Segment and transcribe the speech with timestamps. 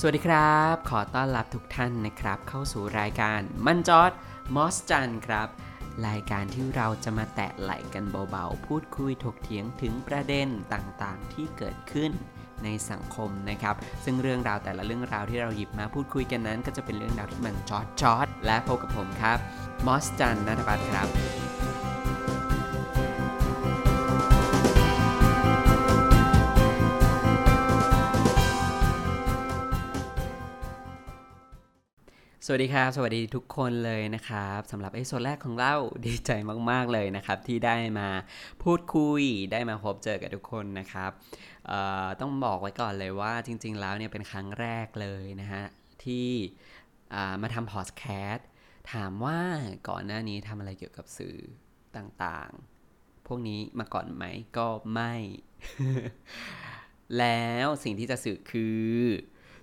[0.00, 4.10] สวัสดีครับ ขอต้อนรับทุกท่านนะครับ เข้าสู่รายการมันจอด
[4.54, 5.48] มอสจันครับ
[6.08, 12.10] รายการที่เราจะมาแตะไหลกันเบาๆ พูดคุยถกเถียงถึงประเด็นต่างๆ ที่เกิดขึ้น
[12.64, 13.74] ในสังคมนะครับ
[14.04, 19.38] ซึ่งเรื่องราวแต่ละเรื่องราวที่เราหยิบมาพูดคุยกันนั้น ก็จะเป็นเรื่องราวที่มันจอดจอดและพบกับผมครับ
[19.86, 21.08] มอสจันนัทพัฒน์ครับ
[32.48, 35.74] สวัสดีครับ สวัสดีทุกคนเลยนะครับสำหรับ episode แรกของเรา
[36.06, 36.30] ดีใจ
[36.70, 38.08] มาก ๆ เลยนะครับ ที่ได้มา
[38.62, 41.10] พูดคุยได้มาพบเจอกับทุกคนนะครับ
[42.20, 45.64] ต้องบอกไว้ก่อนเลยว่าจริง ๆ แล้วเนี่ยเป็นครั้งแรกเลยนะฮะ
[46.04, 46.30] ที่
[47.42, 48.48] มาทำพอดแคสต์
[48.92, 49.40] ถามว่า
[49.88, 51.36] ก่อนหน้านี้ทำอะไรเกี่ยวกับสื่อ
[51.96, 54.24] ต่างๆ พวกนี้มาก่อนไหม
[54.58, 55.14] ก็ไม่
[57.18, 58.96] แล้วสิ่งที่จะสื่อคือ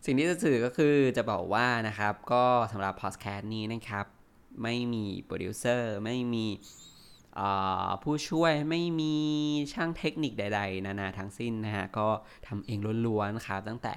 [0.05, 4.05] สิ่งที่จะสื่อก็คือจะบอกว่านะครับ ก็สำหรับพอดแคสต์นี้นะครับ
[4.63, 6.45] ไม่มีโปรดิวเซอร์ไม่มี
[8.03, 9.15] ผู้ช่วยไม่มี
[9.73, 12.07] ช่างเทคนิคใด ๆ นานาทั้งสิ้นนะฮะ ก็
[12.47, 13.93] ทำเองล้วนๆครับ ตั้งแต่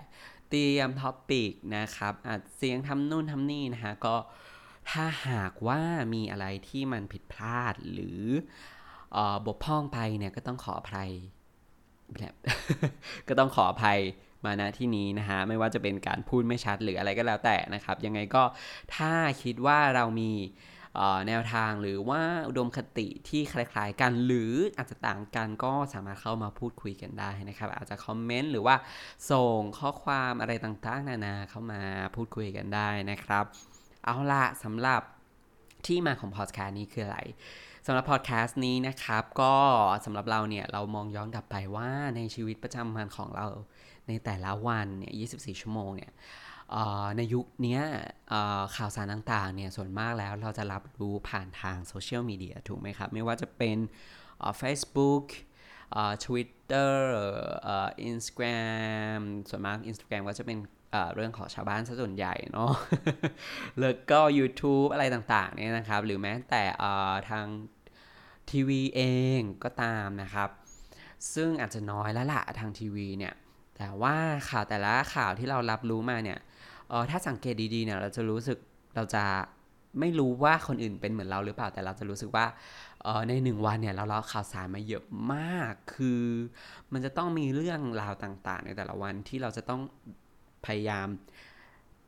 [0.50, 4.16] เตรียม topic นะครับอัดเสียงทำนู่นทำนี่นะฮะ ก็
[4.90, 5.80] ถ้าหากว่า
[6.14, 8.22] มีอะไรที่มันผิดพลาดหรือ
[9.12, 11.10] เออบกพร่องไปเนี่ยก็ต้องขออภัย
[12.18, 12.34] แบบ
[13.28, 14.00] ก็ต้องขออภัย
[14.46, 18.42] มาณที่นี้นะฮะไม่ว่าจะเป็นการพูดไม่ชัดหรืออะไรก็แล้วแต่นะครับ ยังไงก็
[18.96, 20.32] ถ้าคิดว่าเรามี
[21.28, 28.76] แนวทางหรือว่าอุดมคติที่คล้ายๆกัน หรืออาจจะต่างกันก็สามารถเข้ามาพูดคุยกันได้นะครับ อาจจะคอมเมนต์หรือว่า
[29.30, 31.80] ส่งข้อความอะไรต่างๆ นานาเข้ามา
[32.14, 33.44] พูดคุยกันได้นะครับ
[34.04, 35.02] เอาละสำหรับ
[35.86, 37.20] ที่มาของพอดแคสต์นี้คืออะไร
[37.88, 39.54] สำหรับพอดแคสต์นี้นะครับ ก็
[40.04, 43.46] สำหรับเราเนี่ย เรามองย้อนกลับไปว่าในชีวิตประจำวันของเรา
[44.08, 46.12] ในแต่ละวันเนี่ย 24 ชั่วโมงเนี่ย
[47.16, 47.80] ในยุคนี้
[48.76, 53.76] ข่าวสารต่างๆเนี่ยส่วนมากแล้วเราจะรับรู้ผ่านทางโซเชียลมีเดียถูกไหมครับ ไม่ว่าจะเป็น
[54.38, 55.24] เอ่อ Facebook
[55.92, 56.92] เอ่อ Twitter
[57.62, 59.20] เอ่อ Instagram
[59.50, 60.58] ส่วนมาก Instagram ก็จะเป็น
[61.14, 62.72] เรื่องของชาวบ้านซะส่วนใหญ่เนาะ
[63.80, 66.62] แล้วก็ YouTube อะไรต่างๆเนี่ยนะครับ หรือแม้แต่
[67.30, 67.46] ทาง
[68.50, 69.02] ทีวีเอ
[69.38, 70.50] งก็ตามนะครับ
[71.34, 73.34] ซึ่งอาจจะน้อยแล้วล่ะทางทีวีเนี่ย
[73.76, 74.16] แต่ว่า
[74.48, 76.38] ข่าวแต่ละข่าวที่เรารับรู้มาเนี่ย
[76.90, 78.58] ออถ้าสังเกตดีๆเนี่ยเราจะรู้สึก
[78.96, 79.24] เราจะ
[80.00, 82.46] ไม่รู้ว่าคนอื่นเป็นเหมือนเราหรือเปล่าแต่เราจะรู้สึกว่า
[83.06, 86.22] ออในหนึ่งวันเนี่ยเราเรับข่าวสารมาเยอะมาก คือ
[86.92, 89.80] มันจะต้องมีเรื่องราวต่างๆ ในแต่ละวันที่เราจะต้อง
[90.66, 91.06] พยายาม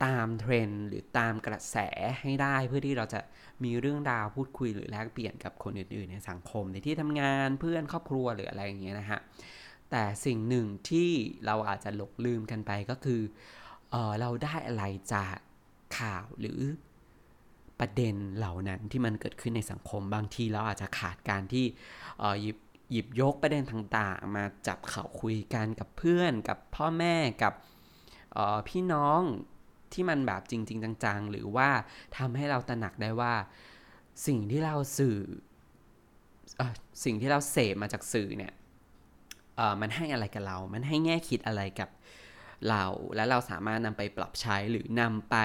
[0.05, 1.77] ตามเทรนด์หรือตามกระแส
[2.21, 3.21] ให้ได้เพื่อที่เราจะ
[3.65, 9.21] มีเรื่องราวพูดคุยหรือแลกเปลี่ยนกับคนอื่นๆ ในสังคมในที่ทำงานเพื่อนครอบครัวหรืออะไรอย่างเงี้ยนะฮะ
[9.91, 11.11] แต่สิ่งหนึ่งที่
[11.47, 13.21] เราอาจจะหลงลืมกันไปก็คือ
[13.91, 15.37] เออเราได้อะไรจาก
[15.99, 16.61] ข่าวหรือ
[17.81, 21.65] ประเด็นเหล่านั้นที่มันเกิดขึ้นในสังคมบางทีเราอาจจะขาดการที่
[22.41, 22.59] หยิบ
[22.93, 27.55] หยิบยกประเด็นต่างๆ มาจับเขาคุยกันกับเพื่อนกับพ่อแม่กับ
[28.69, 29.21] พี่น้อง
[29.95, 31.69] ที่มันแบบจริงๆจังๆ หรือว่า
[32.17, 33.35] ทำให้เราตระหนักได้ว่า
[34.27, 35.17] สิ่งที่เราสื่อ
[36.61, 36.63] อ
[37.05, 38.53] สิ่งที่เราเสพมาจากสื่อเนี่ย
[39.81, 41.91] มันให้อะไรกับเรา มันให้แง่คิดอะไรกับ
[42.69, 42.85] เรา
[43.17, 45.37] แล้วเราสามารถนำไปปรับใช้หรือนำไป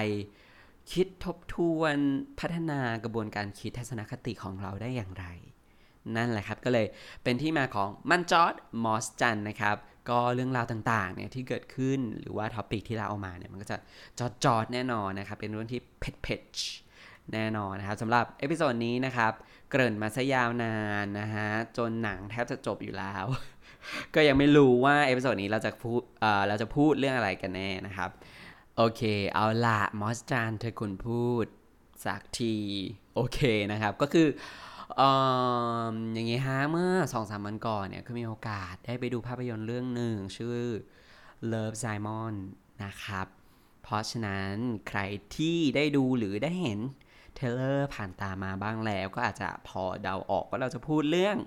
[0.93, 1.95] คิดทบทวน
[2.39, 5.25] พัฒนากระบวนการคิดทัศนคติของเราได้อย่างไร
[6.15, 6.87] นั่นแหละครับก็เลย
[7.23, 8.53] เป็นที่มาของมันจอด
[8.83, 9.77] มอสจันนะครับ
[10.09, 13.77] ก็เรื่องราวต่างๆเนี่ยที่เกิดขึ้นหรือว่า topic ที่เราเอามาเนี่ยมันก็จะ
[14.19, 16.41] จอดจอดๆแน่นอนนะครับ เป็นเรื่องที่เผ็ดเผ็ด
[17.33, 19.33] แน่นอนนะครับสำหรับ episode นี้นะครับ
[19.69, 21.47] เกริ่นมาซะยาวนานนะฮะ
[21.77, 23.25] จนหนังแทบจะจบอยู่แล้ว
[24.15, 28.09] ก็ยังไม่รู้ว่า episode นี้เราจะพูดเอ่อเราจะพูดเรื่องอะไรกันแน่นะครับ
[28.77, 29.01] โอเค
[29.33, 31.45] เอาละมอสจานเธอคุณพูด
[32.05, 32.55] สักที
[33.15, 33.39] โอเค
[33.71, 34.27] นะครับ ก็คือ
[36.13, 40.59] อย่างงี้ฮะเมื่อสองสามวันก่อนเนี่ยก็มีโอกาสได้ไปดูภาพยนตร์เรื่องหนึ่งชื่อ
[41.51, 42.33] Love Simon
[42.83, 43.27] นะครับ
[43.83, 44.53] เพราะฉะนั้น
[44.87, 44.99] ใคร
[45.35, 46.79] ที่ได้ดูหรือได้เห็น
[47.35, 51.37] เทเลอร์ผ่านตามาบ้างแล้วก็อาจจะพอเดาออกว่าเราจะพูดเรื่อง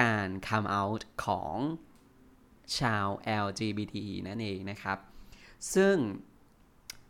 [0.00, 1.56] การ come out ของ
[2.78, 3.06] ชาว
[3.46, 3.96] LGBT
[4.28, 4.98] นั่นเองนะครับ
[5.74, 5.96] ซึ่ง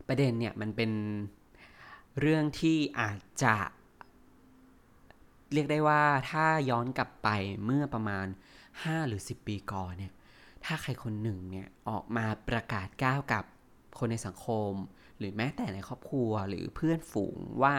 [0.09, 0.93] ประเด็นเนี่ยมันเป็น
[2.21, 3.57] เรื่องที่อาจจะ
[5.53, 7.29] เรียกได้ว่าถ้าย้อนกลับไป
[7.65, 8.27] เมื่อประมาณ
[8.69, 10.13] 5 หรือ 10 ปีก่อนเนี่ย
[10.65, 13.45] ถ้าใครคนหนึ่งเนี่ยออกมาประกาศก้าวกับ
[13.99, 14.73] คนในสังคม
[15.19, 17.77] หรือแม้แต่ในครอบครัวหรือเพื่อนฝูงว่า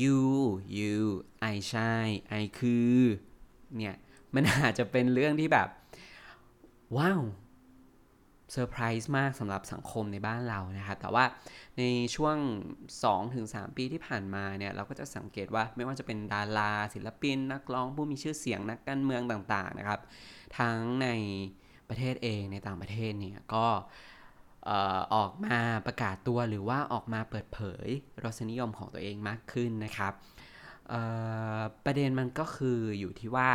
[0.00, 0.20] you
[0.78, 0.96] you
[1.40, 1.92] ไอใช่
[2.28, 2.98] ไอคือ
[3.76, 3.96] เนี่ย
[4.34, 5.68] มันอาจจะเป็นเรื่องที่แบบ
[6.96, 7.22] ว้าว
[8.52, 11.24] เซอร์ไพรส์มากสำหรับสังคมในบ้านเรานะครับ แต่ว่า
[11.78, 11.82] ใน
[12.14, 12.36] ช่วง
[13.06, 20.00] 2-3 ปีที่ผ่านมาเนี่ยเราก็จะสังเกตว่าไม่ว่าจะเป็นดารา ศิลปิน นักร้องผู้มีชื่อเสียงนักการเมืองต่างๆนะครับ
[20.58, 21.08] ทั้งใน
[21.88, 23.66] ประเทศเองในต่างประเทศเนี่ยก็
[25.14, 27.88] ออกมาประกาศตัวหรือว่าออกมาเปิดเผย
[28.24, 30.12] รสนิยมของตัวเองมากขึ้นนะครับ
[31.84, 33.50] ประเด็นมันก็คืออยู่ที่ว่า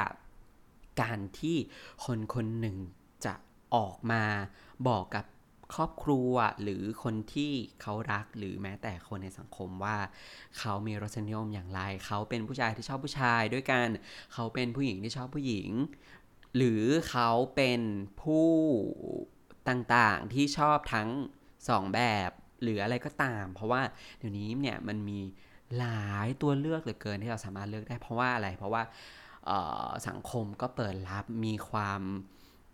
[1.01, 1.57] การที่
[2.05, 2.77] คนคนหนึ่ง
[3.25, 3.33] จะ
[3.75, 4.23] ออกมา
[4.87, 5.25] บอกกับ
[5.75, 7.51] ครอบครัวหรือคนที่
[7.81, 9.97] เขารักหรือแม้แต่คนในสังคมว่า
[10.59, 13.87] เขามีรสนิยมอย่างไร เขาเป็นผู้ชายที่ชอบผู้ชายด้วยกัน
[14.33, 15.69] เขาเป็นผู้หญิงที่ชอบผู้หญิง
[16.57, 17.81] หรือเขาเป็น
[18.21, 18.49] ผู้
[19.69, 21.09] ต่างๆที่ชอบทั้ง
[21.69, 22.29] สองแบบ
[22.63, 23.81] หรืออะไรก็ตาม เพราะว่า
[24.17, 25.19] เดี๋ยวนี้เนี่ยมันมี
[25.77, 28.83] หลายตัวเลือกเหลือเกินที่เราสามารถเลือกได้เพราะว่าอะไรเพราะว่า
[30.07, 32.01] สังคมก็เปิดรับมีความ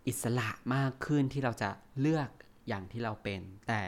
[0.06, 1.70] อิสระมากขึ้นที่เราจะ
[2.00, 2.28] เลือก
[2.68, 3.82] อย่างที่เราเป็น แต่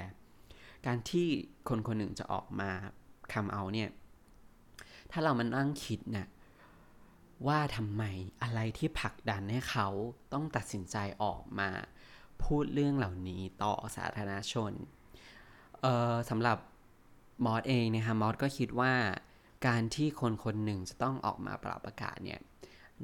[0.87, 1.27] การที่
[1.69, 2.71] คนคนหนึ่งจะออกมา
[3.33, 3.91] คำเอาเนี่ย
[5.11, 6.29] ถ้าเรามานั่งคิดเนี่ย
[7.47, 8.03] ว่าทำไม
[8.43, 9.89] อะไรที่ผลักดันให้เขา
[10.33, 11.71] ต้องตัดสินใจออกมา
[12.45, 14.73] พูดเรื่องเหล่านี้ต่อสาธารณชน
[16.31, 16.59] สำหรับ
[17.45, 18.93] มอสเองนะคะมอสก็คิดว่า
[19.67, 22.41] การที่คนคนหนึ่งจะต้องออกมาปราบประกาศเนี่ย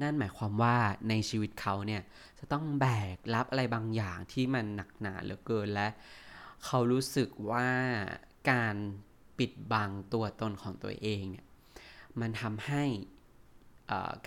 [0.01, 0.77] นั่นหมายความว่า
[1.09, 2.01] ในชีวิตเขาเนี่ย
[2.39, 5.87] จะต้องแบกรับอะไรบางอย่างที่มันหนักหนาเหลือเกินและ
[6.65, 7.67] เขารู้สึกว่า
[8.51, 8.75] การ
[9.37, 11.45] ปิดบังตัวตนของตัวเองเนี่ย
[12.19, 12.83] มันทำให้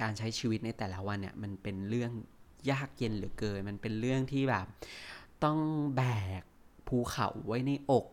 [0.01, 2.13] การใช้ชีวิตในแต่ละวันเนี่ยมันเป็นเรื่อง
[2.71, 4.67] ยากเย็นเหลือเกิน มันเป็นเรื่องที่แบบ
[5.45, 5.59] ต้อง
[5.97, 6.03] แบ
[6.41, 6.43] ก
[6.89, 8.07] ภูเขาไว้ในอก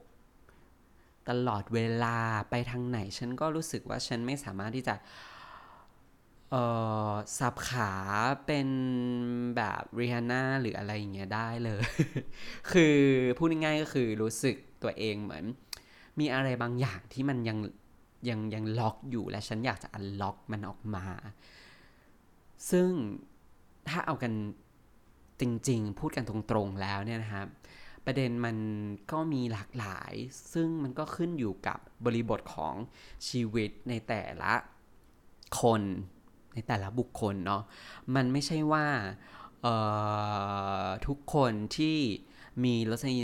[1.30, 2.18] ตลอดเวลา
[2.50, 4.96] ไปทางไหน ฉันก็รู้สึกว่าฉันไม่สามารถที่จะ
[6.52, 6.64] เอ่
[7.10, 7.92] อสับขา
[8.46, 8.68] เป็น
[9.58, 11.84] แบบริฮาน่าหรืออะไรอย่างเงี้ยได้เลย
[12.72, 12.98] คือ
[13.38, 15.44] พูดง่ายๆก็คือรู้สึกตัวเองเหมือน
[16.20, 17.58] มีอะไรบางอย่างที่มันยัง
[18.30, 21.06] ยังยังล็อกอยู่และฉันอยากจะอันล็อกมันออกมา
[22.72, 22.90] ซึ่ง
[23.90, 24.34] ถ้าเอากัน
[25.42, 27.48] จริงๆ พูดกันตรงๆแล้วเนี่ยนะครับ
[28.06, 28.58] ประเด็นมัน
[29.12, 30.14] ก็มีหลากหลาย
[30.54, 32.74] ซึ่งมันก็ขึ้นอยู่กับบริบทของ
[33.28, 34.54] ชีวิตในแต่ละ
[35.62, 35.82] คน
[36.54, 37.64] ในแต่ละบุคคลเนาะ
[38.16, 38.86] มันไม่ใช่ว่า
[41.08, 41.98] ทุกคนที่
[42.64, 43.18] มีรสนิ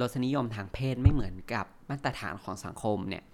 [0.00, 3.24] รสนิยมทางเพศไม่เหมือนกับมาตรฐานของสังคมเนี่ย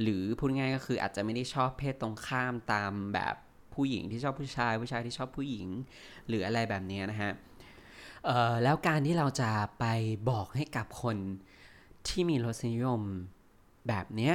[0.00, 3.34] หรือพูดง่ายก็คืออาจจะไม่ได้ชอบเพศตรงข้ามตามแบบ
[3.74, 5.66] ผู้หญิงที่ชอบผู้ชาย ผู้ชายที่ชอบผู้หญิง
[6.28, 7.32] หรืออะไรแบบนี้นะฮะ
[8.62, 9.84] แล้วการที่เราจะไป
[10.30, 11.16] บอกให้กับคน
[12.08, 13.02] ที่มีรสนิยม
[13.88, 14.32] แบบนี้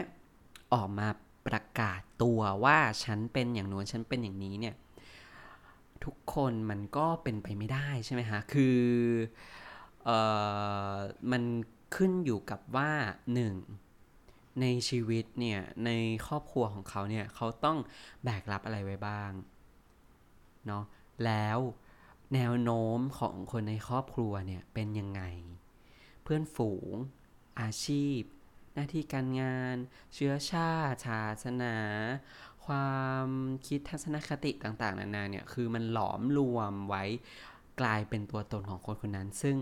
[0.74, 1.08] ออกมา
[1.48, 4.76] ประกาศตัวว่าฉันเป็นอย่างนู้นฉันเป็นอย่างนี้เนี่ย
[6.04, 8.80] ทุกคนมันก็เป็นไปไม่ได้ใช่ไหมฮะ คือ
[10.04, 10.20] เอ่
[10.94, 10.96] อ
[11.32, 11.44] มัน
[11.96, 12.92] ขึ้นอยู่กับว่า
[13.34, 13.56] หนึ่ง
[14.62, 15.90] ในชีวิตเนี่ย ใน
[16.28, 17.78] ครอบครัวของเขาเนี่ย เขาต้อง
[18.24, 19.32] แบกรับอะไรไว้บ้าง
[20.68, 20.84] เนาะ
[21.26, 21.60] แล้ว
[22.34, 25.22] แนวโน้มของคนในครอบครัวเนี่ย เป็นยังไง
[26.24, 26.94] เพื่อนฝูง
[27.62, 28.20] อาชีพ
[28.74, 29.76] หน้าที่การงาน
[30.14, 31.76] เชื้อชาติศาสนา
[32.66, 32.92] ควา
[33.26, 33.28] ม
[33.68, 37.04] คิดทัศนคติต่างๆ นานาเนี่ย คือมันหลอมรวมไว้
[37.82, 39.56] กลายเป็นตัวตนของคนคนนั้น ซึ่ง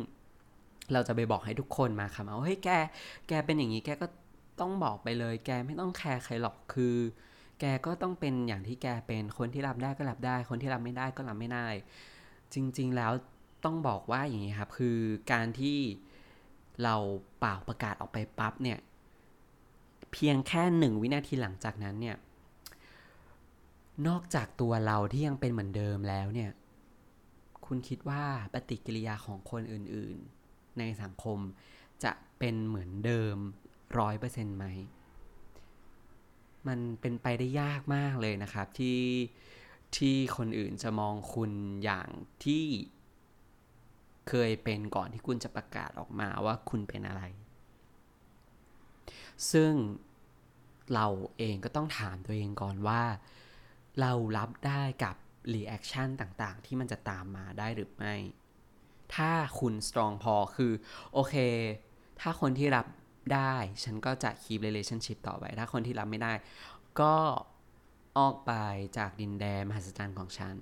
[0.94, 2.70] เราจะไปบอกให้ทุกคนมาค่ะว่าเฮ้ยแก
[3.28, 4.08] แกเป็นอย่างนี้แกก็
[4.60, 6.96] ต้องบอกไปเลย แกไม่ต้องแคร์ใครหรอกคือ
[7.60, 11.68] แกก็ต้องเป็นอย่างที่แกเป็นคนที่รับได้ก็รับได้ คนที่รับไม่ได้ก็รับไม่ได้
[12.54, 13.12] จริง ๆ แล้ว
[13.66, 14.98] ต้องบอกว่าอย่างนี้ครับ คือ
[15.32, 15.78] การที่
[16.84, 16.96] เรา
[17.40, 18.80] เป่าประกาศออกไปปั๊บเนี่ย
[20.12, 22.18] เพียงแค่หนึ่งวินาทีหลังจากนั้นเนี่ย
[24.08, 26.52] นอกจากตัวเราที่ยังเป็นเหมือนเดิมแล้วเนี่ย
[27.66, 28.24] คุณคิดว่า
[28.54, 31.40] ปฏิกิริยาของคนอื่นๆ ในสังคม
[32.04, 33.36] จะเป็นเหมือนเดิม
[34.00, 34.66] ร้อยเปอร์เซ็นต์ไหม
[36.68, 39.00] มันเป็นไปได้ยากมากเลยนะครับที่
[39.98, 41.52] ที่คนอื่นจะมองคุณ
[41.84, 42.08] อย่าง
[42.44, 42.64] ที่
[44.30, 47.24] เคยเป็นก่อนที่คุณจะประกาศออกมาว่าคุณเป็นอะไร
[49.52, 49.72] ซึ่ง
[50.94, 53.02] เราเองก็ต้องถามตัวเองก่อนว่า
[54.02, 55.16] เรารับได้กับ
[55.54, 58.16] reaction ต่างๆ ที่มันจะตามมาได้หรือไม่
[59.16, 60.74] ถ้าคุณ strong พอคือ
[61.14, 61.36] โอเค
[62.20, 62.86] ถ้าคนที่รับ
[63.34, 66.34] ได้ ฉันก็จะ keep relationship ต่อไป ถ้าคนที่รับไม่ได้
[67.02, 67.16] ก็
[68.18, 68.52] ออกไป
[68.98, 70.56] จากดินแดนมหัศจรรย์ของฉัน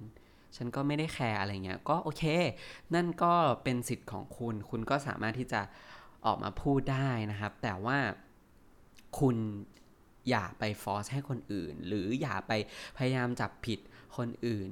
[0.56, 2.24] ฉันก็ไม่ได้แคร์อะไรเงี้ย ก็โอเค
[2.96, 5.62] นั่นก็เป็นสิทธิ์ของคุณ คุณก็สามารถที่จะ
[6.26, 7.98] ออกมาพูดได้นะครับ แต่ว่า
[9.20, 9.38] คุณ
[10.30, 12.52] อย่าไปฟอร์สให้คนอื่น หรืออย่าไป
[12.98, 13.80] พยายามจับผิด
[14.18, 14.72] คนอื่น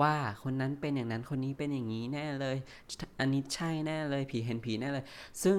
[0.00, 2.56] ว่าคนนั้นเป็นอย่างนั้นคนนี้เป็นอย่างนี้แน่เลย
[3.20, 5.04] อันนี้ใช่แน่เลยผีเห็นผีแน่เลย
[5.42, 5.58] ซึ่ง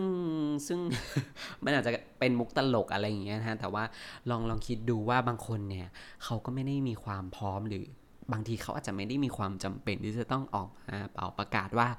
[0.68, 0.80] ซึ่ง
[1.64, 3.84] มันอาจจะเป็นมุกตลกอะไรอย่างเงี้ยนะฮะแต่ว่า
[4.30, 5.88] ลองลองคิดดูว่าบางคนเนี่ย
[6.24, 7.86] เขาก็ไม่ได้มีความพร้อมหรือ
[8.34, 11.90] บางทีเขาอาจจะไม่ได้มีความจำเป็นที่จะต้องออกมาเป่าประกาศว่า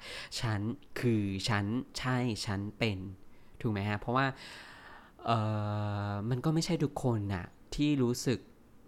[0.41, 0.61] ฉัน
[1.01, 1.65] คือฉัน
[1.99, 2.17] ใช่
[2.47, 2.99] ฉันเป็น
[3.61, 4.27] ถูกไหมฮะเพราะว่า
[6.31, 8.39] มันก็ไม่ใช่ทุกคนน่ะที่รู้สึก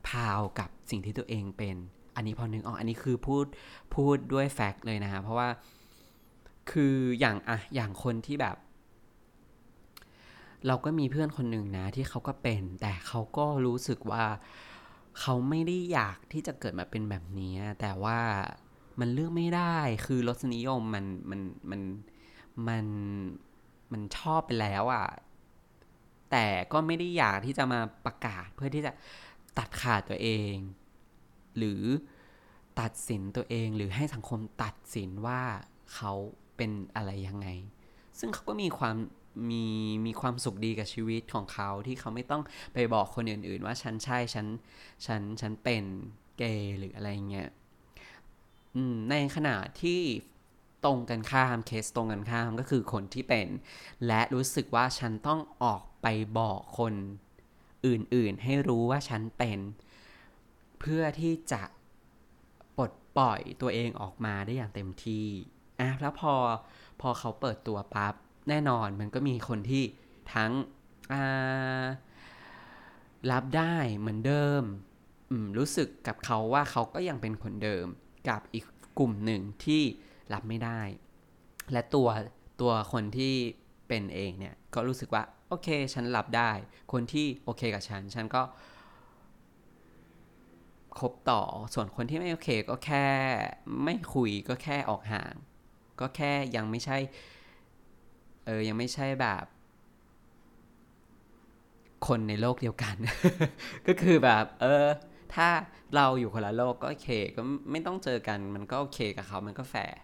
[0.09, 1.77] พาวกับสิ่งที่ตัวเองเป็น
[2.17, 3.45] อันนี้พอนึกออกอันนี้คือพูด
[3.95, 5.49] พูดด้วยแฟกต์เลยนะฮะเพราะว่า
[6.71, 8.57] คืออย่างอะอย่างคนที่แบบ
[10.67, 14.25] เราก็มีเพื่อนคนหนึ่งนะ ที่เขาก็เป็น แต่เขาก็รู้สึกว่า
[15.21, 18.19] เขาไม่ได้อยากที่จะเกิดมาเป็นแบบนี้ แต่ว่า
[19.01, 19.77] มันเลือกไม่ได้
[20.07, 21.41] คือรสนิยมมันมัน
[21.71, 21.81] มัน
[22.69, 22.87] มัน
[23.93, 25.07] มันชอบไปแล้วอะ่ะ
[26.31, 28.93] แต่ก็ไม่ได้อยากที่จะมาประกาศเพื่อที่จะ
[29.59, 30.55] ตัดขาดตัวเอง
[31.59, 31.83] หรือ
[32.81, 35.43] ตัดสินตัวเองหรือให้สังคมตัดสินว่า
[35.95, 36.13] เขา
[36.57, 37.49] เป็นอะไรยังไง
[38.19, 38.97] ซึ่งเขาก็มีความ
[39.51, 39.65] มี
[40.07, 42.43] มีความสุขดีกับชีวิตของเขาที่เขาไม่ต้อง
[42.75, 44.47] ไปบอกคนอื่น ๆ ว่าฉันใช่ฉัน
[45.07, 45.85] ฉันฉันเป็น
[46.39, 47.49] เกย์หรืออะไรเงี้ย
[49.11, 50.01] ในขณะที่
[50.85, 53.49] ตรงกันข้ามเคสตรงกันข้ามก็คือคนที่เป็น
[54.07, 56.95] และรู้สึกว่าฉันต้องออก ไปบอกคน
[57.87, 59.59] อื่นๆ ให้รู้ว่าฉันเป็น
[60.81, 61.63] เพื่อที่จะ
[62.77, 65.27] ปลดปล่อยตัวเองออกมาได้อย่างเต็มที่
[65.81, 66.35] อะแล้วพอ
[67.01, 68.15] พอเขาเปิดตัวปั๊บ
[68.49, 69.85] แน่นอนมันก็มีคนที่
[70.35, 70.53] ทั้ง
[73.31, 74.63] รับได้เหมือนเดิม
[75.59, 77.87] รู้สึกกับเขาว่าเขาก็ยังเป็นคนเดิม
[78.29, 78.65] กับอีก
[78.99, 79.83] กลุ่มหนึ่งที่
[80.33, 80.81] รับไม่ได้
[81.73, 82.09] และตัว
[82.61, 83.35] ตัวคนที่
[83.89, 86.51] เป็นเองเนี่ยก็รู้สึกว่าโอเค ฉันรับได้
[86.93, 88.43] คนที่โอเคกับฉัน ฉันก็
[90.99, 91.43] คบต่อ
[91.75, 93.07] ส่วนคนที่ไม่โอเคก็แค่
[93.85, 95.35] ไม่คุยก็แค่ออกห่าง
[96.01, 96.99] ก็แค่ยังไม่ใช่
[98.47, 99.45] เออยังไม่ใช่แบบ
[102.07, 102.97] คนในโลกเดียวกัน
[103.87, 104.87] ก็คือแบบ เออ
[105.35, 105.49] ถ้า
[105.97, 109.97] เราอยู่คนละโลกก็โอเค ก็ไม่ต้องเจอกันมันก็โอเคกับเขามันก็แฝง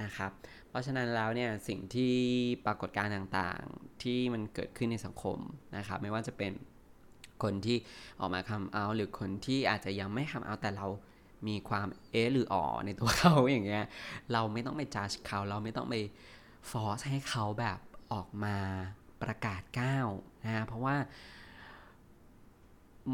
[0.00, 0.30] นะครับ
[0.68, 2.14] เพราะฉะนั้นแล้วเนี่ยสิ่งที่
[2.66, 5.38] ปรากฏการณ์ต่างๆ ที่มันเกิดขึ้นในสังคม
[5.76, 6.52] นะครับไม่ว่าจะเป็น
[7.42, 7.78] คนที่
[8.20, 10.86] ออกมาคำเอาหรือคนที่อาจจะยังไม่คำเอาแต่เรา
[11.48, 13.84] มีความเอหรืออ๋อในตัวเขาอย่างเงี้ย
[14.32, 15.94] เราไม่ต้องไปจัดเขาเราไม่ต้องไป
[16.70, 17.78] ฟอสให้เขาแบบ
[18.12, 18.56] ออกมา
[19.22, 20.08] ประกาศก้าว
[20.44, 20.96] นะเพราะว่า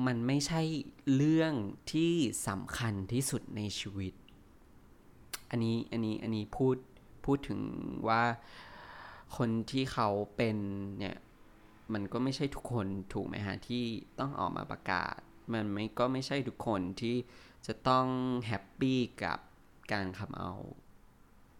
[0.06, 0.62] มันไม่ใช่
[1.16, 1.52] เรื่อง
[1.92, 2.12] ที่
[2.49, 4.12] สำคัญที่สุดในชีวิต
[5.50, 6.76] อันนี้อันนี้อันนี้พูด
[7.25, 7.61] พูดถึง
[8.09, 8.23] ว่า
[9.37, 10.57] คนที่เขาเป็น
[10.99, 11.16] เนี่ย
[11.93, 13.85] มันก็ไม่ใช่ทุกคนถูกไหมฮะที่
[14.19, 15.16] ต้องออกมาประกาศ
[15.52, 17.16] มันไม่ก็ไม่ใช่ทุกคนที่
[17.66, 18.07] จะต้อง
[18.47, 19.38] แฮปปี้กับ
[19.93, 20.52] การคำเอา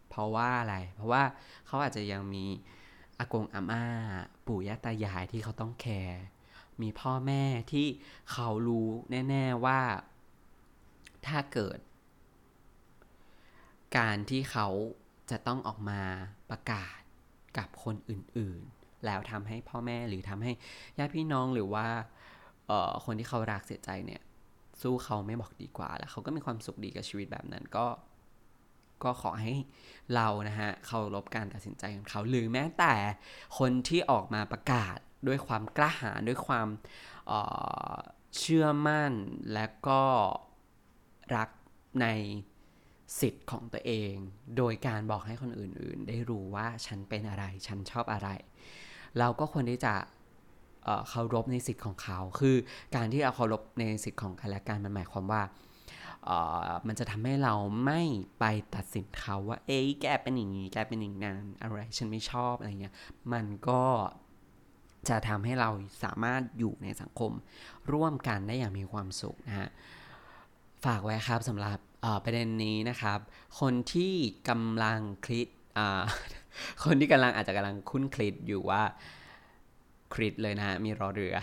[0.09, 1.23] เพราะว่าอะไร เพราะว่า
[1.67, 2.45] เขาอาจจะยังมี
[3.19, 3.85] อากงอาม่า
[4.47, 6.23] ปู่ย่าตายายที่เขาต้องแคร์
[6.83, 7.87] มีพ่อแม่ที่
[8.33, 8.89] เขารู้
[9.29, 9.81] แน่ ๆว่า
[11.27, 11.79] ถ้าเกิด
[13.99, 14.69] การที่เขา
[15.31, 16.01] จะต้องออกมา
[16.51, 16.99] ประกาศ
[17.59, 20.53] กับคนอื่นๆ แล้วทำให้พ่อแม่หรือทำให้
[20.99, 21.87] ญาติพี่น้องหรือว่า
[23.05, 24.23] คนที่เขารักเสียใจเนี่ย
[24.83, 27.87] สู้เขาไม่บอกดีกว่า แล้วเขาก็มีความสุขดีกับชีวิตแบบนั้นก็
[29.05, 29.55] ก็ขอให้
[30.15, 32.95] เรานะฮะเคารพการตัดสินใจของเขา หรือแม้แต่
[33.59, 34.97] คนที่ออกมาประกาศ
[35.29, 36.69] ด้วยความกล้าหาญด้วยความ
[37.27, 39.13] เเชื่อมั่น
[39.53, 40.03] และก็
[41.37, 41.49] รัก
[42.01, 42.07] ใน
[43.21, 44.15] สิทธิ์ของตัวเอง
[44.57, 48.29] โดยการบอกให้คนอื่นๆ ได้รู้ว่าฉันเป็นอะไร ฉันชอบอะไร
[49.19, 49.95] เราก็ควรที่จะ
[51.09, 52.57] เคารพในสิทธิ์ของเขา คือ
[52.95, 55.43] การที่เราเคารพในสิทธิ์ของกันและกันมันหมายความว่า
[56.87, 58.03] มันจะทำให้เราไม่
[58.39, 58.45] ไป
[58.75, 62.95] ตัดสินเขาว่า เอ้ยแกเป็นอย่างนี้ แกเป็นอย่างนั้นอะไร ฉันไม่ชอบอะไรเงี้ย
[63.33, 63.83] มันก็
[65.09, 65.71] จะทำให้เรา
[66.05, 67.33] สามารถอยู่ในสังคม
[67.93, 69.69] ร่วมกันได้อย่างมีความสุขนะฮะ
[70.85, 71.79] ฝากไว้ครับสำหรับ
[72.25, 73.19] ประเด็นนี้นะครับ
[73.61, 74.15] คนที่
[74.49, 75.49] กำลังคลิด
[76.85, 78.83] คนที่กำลังอาจจะกำลังคุ้นคลิดอยู่ว่า
[80.15, 81.37] คลิดเลยนะมีรอเรือ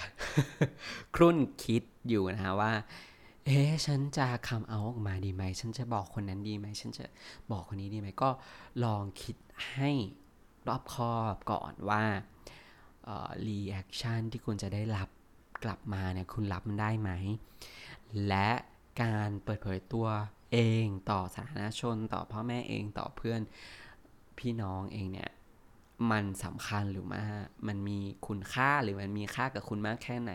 [1.15, 2.74] ครุ่นคิดอยู่นะฮะว่า
[3.46, 7.06] เอ๊ะฉันจะ come out ออกมาดีไหม ฉันจะบอกคนนั้นดีไหม ฉันจะ
[7.51, 8.30] บอกคนนี้ดีไหม ก็
[8.84, 9.36] ลองคิด
[9.74, 9.91] ให้
[10.68, 12.03] รอบคอบก่อนว่า
[13.46, 15.10] reaction ที่คุณจะได้รับ
[15.63, 17.12] กลับมาเนี่ยคุณรับมันได้ไหม
[18.27, 18.50] และ
[19.01, 20.08] การเปิดเผยตัว
[20.51, 23.41] เองต่อสาธารณชน ต่อพ่อแม่เองต่อเพื่อน
[24.38, 25.31] พี่น้องเองเนี่ย
[26.12, 27.22] มันสำคัญหรือไม่
[27.67, 30.34] มันมีคุณค่าหรือมันมีค่ากับคุณมากแค่ไหน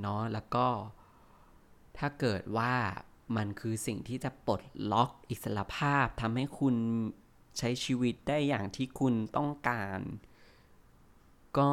[0.00, 0.66] เนาะแล้วก็
[1.98, 2.74] ถ้าเกิดว่า
[3.36, 4.60] มันคือสิ่งที่จะปลด
[4.92, 6.76] ล็อกอิสรภาพทำให้คุณ
[7.58, 9.98] ใช้ชีวิตได้อย่างที่คุณต้องการ
[11.58, 11.72] ก็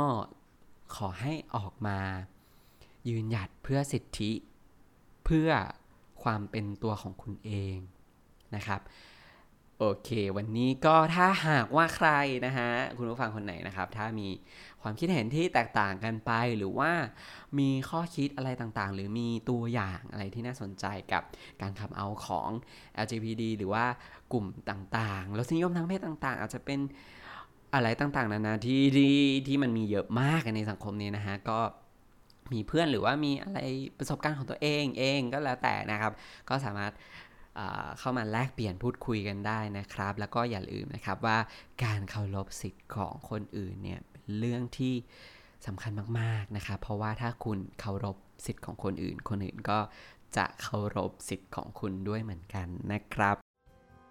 [0.95, 1.99] ขอให้ออกมา
[3.09, 4.31] ยืนหยัดเพื่อสิทธิ
[5.25, 5.49] เพื่อ
[6.23, 7.77] ความเป็นตัวของคุณเอง
[8.55, 8.81] นะครับ
[9.79, 12.09] โอเค วันนี้ก็ถ้าหากว่าใคร
[12.45, 14.27] นะฮะคุณผู้ฟังคนไหนนะครับ ถ้ามี
[14.81, 16.91] ความคิดเห็นที่แตกต่างกันไปหรือว่า
[17.59, 21.23] มีข้อคิดอะไรต่างๆ หรือมีตัวอย่างอะไรที่น่าสนใจกับ
[21.61, 22.49] การขับเอาของ
[23.03, 23.85] LGBT หรือว่า
[24.33, 26.79] กลุ่มต่างๆรสนิยมทางเพศต่างๆ อาจจะเป็น
[27.73, 29.15] อะไรต่างๆนานาที่ที่
[29.47, 31.59] ที่มันมีเยอะมากในสังคมนี้นะฮะก็
[32.53, 33.59] มีเพื่อนหรือว่ามีอะไร
[33.97, 36.11] ประสบการณ์ของตัวเองเองก็แล้วแต่นะครับ
[36.49, 36.93] ก็สามารถ
[37.99, 41.37] เข้ามาแลกเปลี่ยนพูดคุยกันได้นะครับ แล้วก็อย่าลืมนะครับว่า
[41.83, 44.93] การเคารพสิทธิ์ของคนอื่นเนี่ยเป็นเรื่องที่
[45.65, 49.79] สำคัญมากๆนะครับ เพราะว่าถ้าคุณเคารพสิทธิ์ของคนอื่น คนอื่นก็
[50.37, 53.35] จะเคารพสิทธิ์ของคุณด้วยเหมือนกันนะครับ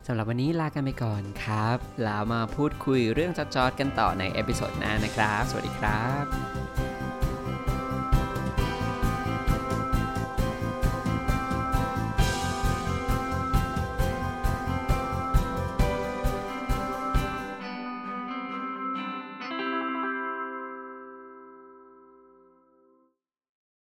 [0.06, 6.91] สำหรับวันนี้ลากันไปก่อนครับ แล้วมาพูดคุยเรื่องจอดๆกันต่อใน episode หน้านะครับ สวัสดีครับ